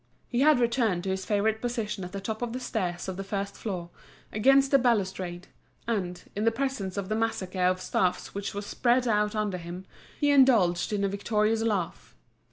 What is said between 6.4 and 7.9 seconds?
the presence of the massacre of